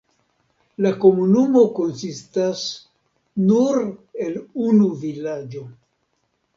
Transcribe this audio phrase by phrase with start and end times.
[0.85, 2.65] La komunumo konsistas
[3.53, 3.85] nur
[4.27, 4.37] el
[4.73, 5.67] unu vilaĝo.